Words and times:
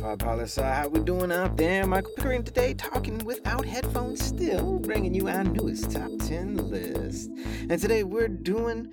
Lo-Fi 0.00 0.62
How 0.62 0.88
we 0.88 1.00
doing 1.00 1.30
out 1.30 1.58
there? 1.58 1.86
Michael 1.86 2.12
Pickering 2.16 2.42
today, 2.42 2.72
talking 2.72 3.18
without 3.18 3.66
headphones 3.66 4.24
still, 4.24 4.78
bringing 4.78 5.12
you 5.12 5.28
our 5.28 5.44
newest 5.44 5.90
top 5.90 6.10
10 6.20 6.56
list. 6.70 7.30
And 7.68 7.78
today 7.78 8.02
we're 8.02 8.28
doing, 8.28 8.90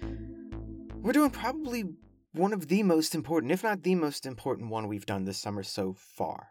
we're 1.02 1.14
doing 1.14 1.30
probably 1.30 1.86
one 2.34 2.52
of 2.52 2.68
the 2.68 2.84
most 2.84 3.16
important, 3.16 3.54
if 3.54 3.64
not 3.64 3.84
the 3.84 3.96
most 3.96 4.25
important 4.25 4.70
one 4.70 4.89
we've 4.89 5.05
done 5.05 5.23
this 5.23 5.38
summer 5.38 5.64
so 5.64 5.93
far. 5.93 6.50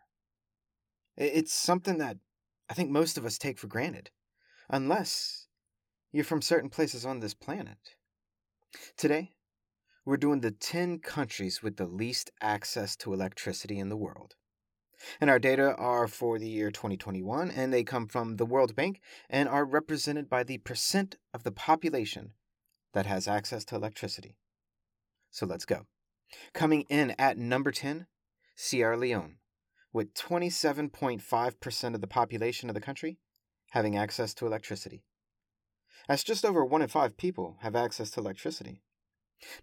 It's 1.18 1.52
something 1.52 1.98
that 1.98 2.16
I 2.70 2.73
think 2.73 2.88
most 2.88 3.18
of 3.18 3.27
us 3.27 3.36
take 3.36 3.59
for 3.59 3.66
granted, 3.66 4.11
unless 4.70 5.48
you're 6.12 6.25
from 6.25 6.41
certain 6.41 6.70
places 6.70 7.04
on 7.04 7.20
this 7.20 7.34
planet. 7.34 7.96
Today, 8.96 9.32
we're 10.07 10.16
doing 10.16 10.41
the 10.41 10.50
10 10.50 11.00
countries 11.00 11.62
with 11.62 11.76
the 11.76 11.86
least 11.86 12.30
access 12.40 12.96
to 12.96 13.12
electricity 13.12 13.79
in 13.79 13.90
the 13.90 13.96
world. 13.98 14.34
And 15.21 15.29
our 15.29 15.39
data 15.39 15.75
are 15.77 16.09
for 16.09 16.39
the 16.39 16.49
year 16.49 16.71
2021, 16.71 17.50
and 17.50 17.73
they 17.73 17.85
come 17.85 18.07
from 18.07 18.36
the 18.36 18.46
World 18.46 18.75
Bank 18.75 19.00
and 19.29 19.49
are 19.49 19.64
represented 19.64 20.29
by 20.29 20.43
the 20.43 20.59
percent 20.59 21.17
of 21.35 21.43
the 21.43 21.53
population 21.53 22.32
that 22.95 23.07
has 23.07 23.29
access 23.29 23.64
to 23.67 23.77
electricity. 23.77 24.36
So 25.31 25.46
let's 25.46 25.67
go. 25.67 25.86
Coming 26.55 26.85
in 26.89 27.14
at 27.19 27.39
number 27.39 27.71
10, 27.71 28.07
Sierra 28.55 28.96
Leone, 28.96 29.36
with 29.93 30.14
27.5% 30.14 31.94
of 31.94 32.00
the 32.00 32.06
population 32.06 32.70
of 32.70 32.75
the 32.75 32.81
country 32.81 33.19
having 33.70 33.97
access 33.97 34.34
to 34.34 34.47
electricity. 34.47 35.05
That's 36.08 36.25
just 36.25 36.44
over 36.44 36.64
one 36.64 36.83
in 36.83 36.89
five 36.89 37.17
people 37.17 37.58
have 37.61 37.77
access 37.77 38.11
to 38.12 38.20
electricity. 38.20 38.83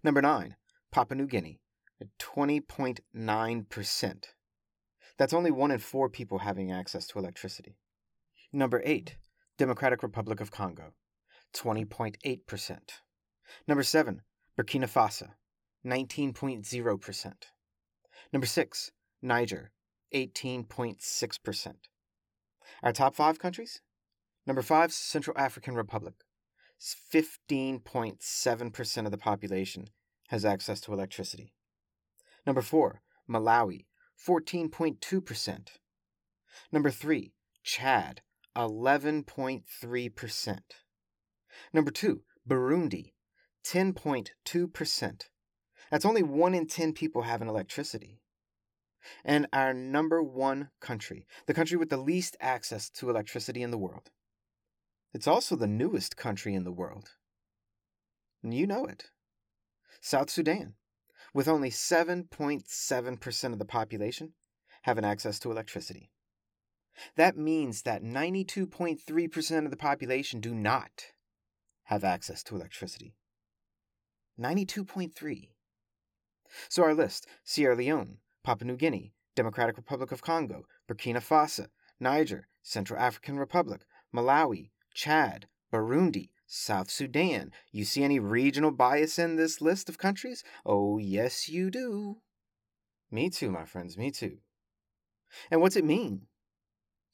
Number 0.02 0.22
nine, 0.22 0.56
Papua 0.92 1.16
New 1.16 1.26
Guinea, 1.26 1.60
at 2.00 2.08
20.9%. 2.18 4.24
That's 5.18 5.32
only 5.32 5.50
one 5.50 5.70
in 5.70 5.78
four 5.78 6.08
people 6.08 6.38
having 6.38 6.72
access 6.72 7.06
to 7.08 7.18
electricity. 7.18 7.76
Number 8.52 8.82
eight, 8.84 9.16
Democratic 9.58 10.02
Republic 10.02 10.40
of 10.40 10.50
Congo, 10.50 10.92
20.8%. 11.54 12.78
Number 13.68 13.82
seven, 13.82 14.22
Burkina 14.58 14.88
Faso, 14.88 15.30
19.0%. 15.86 17.32
Number 18.32 18.46
six, 18.46 18.90
Niger, 19.22 19.70
18.6%. 20.14 21.74
Our 22.82 22.92
top 22.92 23.14
five 23.14 23.38
countries? 23.38 23.82
Number 24.46 24.62
five, 24.62 24.92
Central 24.92 25.38
African 25.38 25.74
Republic, 25.74 26.14
15.7% 26.80 29.04
of 29.04 29.10
the 29.10 29.18
population 29.18 29.88
has 30.28 30.44
access 30.44 30.80
to 30.82 30.92
electricity. 30.92 31.52
Number 32.46 32.62
four, 32.62 33.02
Malawi, 33.28 33.86
14.2%. 34.26 35.68
Number 36.72 36.90
three, 36.90 37.34
Chad, 37.62 38.22
11.3%. 38.56 40.58
Number 41.72 41.90
two, 41.90 42.22
Burundi, 42.48 43.12
10.2%. 43.66 45.22
That's 45.90 46.04
only 46.04 46.22
one 46.22 46.54
in 46.54 46.66
10 46.66 46.92
people 46.92 47.22
having 47.22 47.48
electricity. 47.48 48.20
And 49.24 49.46
our 49.52 49.74
number 49.74 50.22
one 50.22 50.70
country, 50.80 51.26
the 51.46 51.54
country 51.54 51.76
with 51.76 51.90
the 51.90 51.96
least 51.96 52.36
access 52.40 52.88
to 52.90 53.10
electricity 53.10 53.62
in 53.62 53.70
the 53.70 53.78
world, 53.78 54.10
it's 55.12 55.26
also 55.26 55.56
the 55.56 55.66
newest 55.66 56.16
country 56.16 56.54
in 56.54 56.64
the 56.64 56.72
world. 56.72 57.10
And 58.42 58.54
you 58.54 58.66
know 58.66 58.84
it. 58.84 59.10
South 60.00 60.30
Sudan, 60.30 60.74
with 61.34 61.48
only 61.48 61.68
7.7% 61.68 63.52
of 63.52 63.58
the 63.58 63.64
population 63.64 64.32
having 64.82 65.04
access 65.04 65.38
to 65.40 65.50
electricity. 65.50 66.10
That 67.16 67.36
means 67.36 67.82
that 67.82 68.04
92.3% 68.04 69.64
of 69.64 69.70
the 69.70 69.76
population 69.76 70.40
do 70.40 70.54
not 70.54 71.06
have 71.84 72.04
access 72.04 72.42
to 72.44 72.56
electricity. 72.56 73.16
92.3. 74.40 75.48
So 76.68 76.84
our 76.84 76.94
list 76.94 77.26
Sierra 77.42 77.74
Leone, 77.74 78.18
Papua 78.44 78.66
New 78.68 78.76
Guinea, 78.76 79.12
Democratic 79.34 79.76
Republic 79.76 80.12
of 80.12 80.22
Congo, 80.22 80.66
Burkina 80.88 81.16
Faso, 81.16 81.66
Niger, 81.98 82.46
Central 82.62 83.00
African 83.00 83.38
Republic, 83.38 83.82
Malawi, 84.14 84.70
Chad, 84.94 85.48
Burundi, 85.72 86.30
South 86.46 86.90
Sudan. 86.90 87.52
You 87.72 87.84
see 87.84 88.02
any 88.04 88.18
regional 88.18 88.70
bias 88.70 89.18
in 89.18 89.36
this 89.36 89.60
list 89.60 89.88
of 89.88 89.98
countries? 89.98 90.44
Oh, 90.64 90.98
yes, 90.98 91.48
you 91.48 91.70
do. 91.70 92.18
Me 93.10 93.30
too, 93.30 93.50
my 93.50 93.64
friends, 93.64 93.96
me 93.96 94.10
too. 94.10 94.38
And 95.50 95.60
what's 95.60 95.76
it 95.76 95.84
mean? 95.84 96.26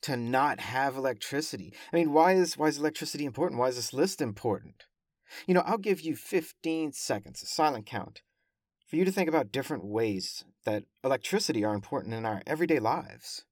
To 0.02 0.16
not 0.16 0.60
have 0.60 0.96
electricity. 0.96 1.74
I 1.92 1.96
mean, 1.96 2.12
why 2.12 2.32
is 2.32 2.56
why 2.56 2.68
is 2.68 2.78
electricity 2.78 3.24
important? 3.24 3.60
Why 3.60 3.68
is 3.68 3.76
this 3.76 3.92
list 3.92 4.20
important? 4.20 4.84
You 5.46 5.54
know, 5.54 5.62
I'll 5.64 5.78
give 5.78 6.00
you 6.00 6.16
15 6.16 6.92
seconds, 6.92 7.42
a 7.42 7.46
silent 7.46 7.86
count, 7.86 8.22
for 8.86 8.96
you 8.96 9.04
to 9.04 9.12
think 9.12 9.28
about 9.28 9.52
different 9.52 9.84
ways 9.84 10.44
that 10.64 10.84
electricity 11.04 11.64
are 11.64 11.74
important 11.74 12.14
in 12.14 12.26
our 12.26 12.42
everyday 12.46 12.78
lives. 12.78 13.44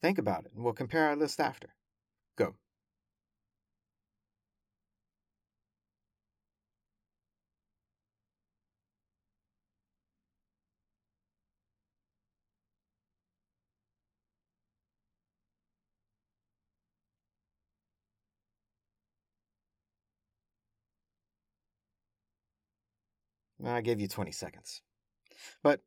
Think 0.00 0.18
about 0.18 0.46
it, 0.46 0.52
and 0.54 0.64
we'll 0.64 0.72
compare 0.72 1.06
our 1.06 1.16
list 1.16 1.40
after. 1.40 1.74
Go. 2.36 2.56
I 23.64 23.80
gave 23.80 24.00
you 24.00 24.08
20 24.08 24.32
seconds. 24.32 24.82
But 25.62 25.80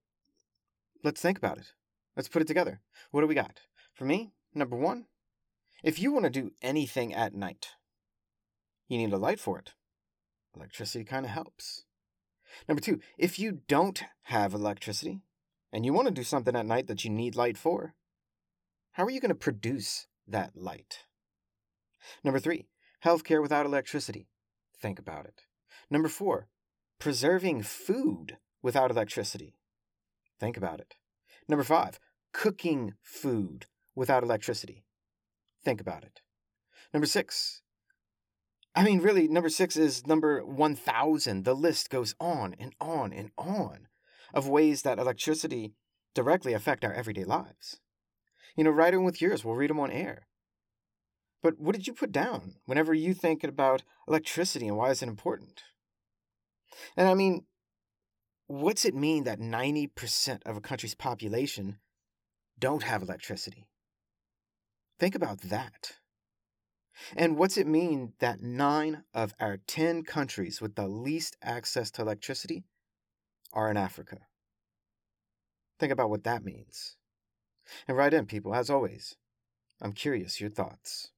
let's 1.03 1.21
think 1.21 1.37
about 1.37 1.57
it. 1.57 1.73
Let's 2.15 2.29
put 2.29 2.41
it 2.41 2.47
together. 2.47 2.81
What 3.11 3.21
do 3.21 3.27
we 3.27 3.35
got? 3.35 3.61
For 3.93 4.05
me, 4.05 4.33
number 4.53 4.75
one, 4.75 5.05
if 5.83 5.99
you 5.99 6.11
want 6.11 6.25
to 6.25 6.29
do 6.29 6.51
anything 6.61 7.13
at 7.13 7.33
night, 7.33 7.69
you 8.87 8.97
need 8.97 9.13
a 9.13 9.17
light 9.17 9.39
for 9.39 9.59
it. 9.59 9.73
Electricity 10.55 11.03
kind 11.03 11.25
of 11.25 11.31
helps. 11.31 11.83
Number 12.67 12.81
two, 12.81 12.99
if 13.17 13.39
you 13.39 13.59
don't 13.67 14.03
have 14.23 14.53
electricity 14.53 15.21
and 15.71 15.85
you 15.85 15.93
want 15.93 16.07
to 16.07 16.13
do 16.13 16.23
something 16.23 16.55
at 16.55 16.65
night 16.65 16.87
that 16.87 17.03
you 17.03 17.09
need 17.09 17.35
light 17.35 17.57
for, 17.57 17.95
how 18.91 19.03
are 19.05 19.09
you 19.09 19.19
going 19.19 19.29
to 19.29 19.35
produce 19.35 20.07
that 20.27 20.51
light? 20.55 20.99
Number 22.23 22.39
three, 22.39 22.67
healthcare 23.03 23.41
without 23.41 23.65
electricity. 23.65 24.27
Think 24.79 24.99
about 24.99 25.25
it. 25.25 25.41
Number 25.89 26.09
four, 26.09 26.47
preserving 27.03 27.61
food 27.61 28.37
without 28.61 28.89
electricity. 28.89 29.57
Think 30.39 30.55
about 30.55 30.79
it. 30.79 30.95
Number 31.49 31.65
five, 31.65 31.99
cooking 32.31 32.93
food 33.01 33.65
without 33.93 34.23
electricity. 34.23 34.85
Think 35.65 35.81
about 35.81 36.05
it. 36.05 36.21
Number 36.93 37.05
six, 37.05 37.61
I 38.73 38.85
mean, 38.85 39.01
really, 39.01 39.27
number 39.27 39.49
six 39.49 39.75
is 39.75 40.07
number 40.07 40.45
1000. 40.45 41.43
The 41.43 41.53
list 41.53 41.89
goes 41.89 42.15
on 42.21 42.55
and 42.57 42.73
on 42.79 43.11
and 43.11 43.31
on 43.37 43.89
of 44.33 44.47
ways 44.47 44.83
that 44.83 44.97
electricity 44.97 45.73
directly 46.15 46.53
affect 46.53 46.85
our 46.85 46.93
everyday 46.93 47.25
lives. 47.25 47.81
You 48.55 48.63
know, 48.63 48.71
write 48.71 48.93
in 48.93 49.03
with 49.03 49.21
yours, 49.21 49.43
we'll 49.43 49.55
read 49.55 49.71
them 49.71 49.79
on 49.81 49.91
air. 49.91 50.27
But 51.41 51.59
what 51.59 51.75
did 51.75 51.85
you 51.85 51.91
put 51.91 52.13
down 52.13 52.53
whenever 52.65 52.93
you 52.93 53.13
think 53.13 53.43
about 53.43 53.83
electricity 54.07 54.69
and 54.69 54.77
why 54.77 54.91
is 54.91 55.03
it 55.03 55.09
important? 55.09 55.63
And 56.95 57.07
I 57.07 57.13
mean, 57.13 57.45
what's 58.47 58.85
it 58.85 58.95
mean 58.95 59.23
that 59.23 59.39
90% 59.39 60.41
of 60.45 60.57
a 60.57 60.61
country's 60.61 60.95
population 60.95 61.79
don't 62.59 62.83
have 62.83 63.01
electricity? 63.01 63.67
Think 64.99 65.15
about 65.15 65.41
that. 65.41 65.93
And 67.15 67.37
what's 67.37 67.57
it 67.57 67.67
mean 67.67 68.13
that 68.19 68.41
nine 68.41 69.03
of 69.13 69.33
our 69.39 69.57
10 69.57 70.03
countries 70.03 70.61
with 70.61 70.75
the 70.75 70.87
least 70.87 71.35
access 71.41 71.89
to 71.91 72.01
electricity 72.01 72.63
are 73.51 73.69
in 73.69 73.77
Africa? 73.77 74.19
Think 75.79 75.91
about 75.91 76.09
what 76.09 76.23
that 76.23 76.45
means. 76.45 76.97
And 77.87 77.97
write 77.97 78.13
in, 78.13 78.25
people, 78.25 78.53
as 78.53 78.69
always. 78.69 79.15
I'm 79.81 79.93
curious 79.93 80.39
your 80.39 80.49
thoughts. 80.49 81.11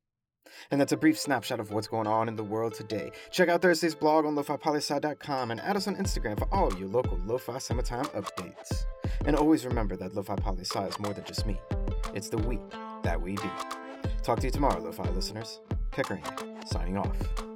And 0.71 0.79
that's 0.79 0.91
a 0.91 0.97
brief 0.97 1.19
snapshot 1.19 1.59
of 1.59 1.71
what's 1.71 1.87
going 1.87 2.07
on 2.07 2.27
in 2.27 2.35
the 2.35 2.43
world 2.43 2.73
today. 2.73 3.11
Check 3.31 3.49
out 3.49 3.61
Thursday's 3.61 3.95
blog 3.95 4.25
on 4.25 4.35
lofipolisci.com 4.35 5.51
and 5.51 5.59
add 5.61 5.75
us 5.75 5.87
on 5.87 5.95
Instagram 5.95 6.37
for 6.37 6.47
all 6.53 6.73
your 6.75 6.87
local 6.87 7.19
lo-fi 7.25 7.57
summertime 7.57 8.05
updates. 8.05 8.85
And 9.25 9.35
always 9.35 9.65
remember 9.65 9.95
that 9.97 10.13
Lo-Fi 10.13 10.35
Poli-Sci 10.35 10.85
is 10.85 10.99
more 10.99 11.13
than 11.13 11.23
just 11.23 11.45
me. 11.45 11.59
It's 12.13 12.29
the 12.29 12.37
we 12.37 12.59
that 13.03 13.19
we 13.19 13.35
be. 13.35 13.49
Talk 14.23 14.39
to 14.39 14.47
you 14.47 14.51
tomorrow, 14.51 14.81
Lo-Fi 14.81 15.09
listeners. 15.09 15.59
Pickering, 15.91 16.23
signing 16.65 16.97
off. 16.97 17.54